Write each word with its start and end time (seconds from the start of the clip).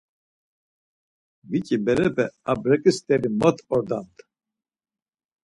Biçi 1.49 1.77
berepe 1.85 2.25
abreǩi 2.51 2.91
steri 2.97 3.29
mod 3.39 3.57
ordamt. 3.73 4.17